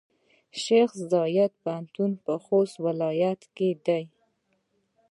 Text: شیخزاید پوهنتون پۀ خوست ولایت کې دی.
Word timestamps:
شیخزاید 0.61 1.51
پوهنتون 1.63 2.11
پۀ 2.23 2.33
خوست 2.45 2.75
ولایت 2.85 3.41
کې 3.55 3.69
دی. 3.85 4.03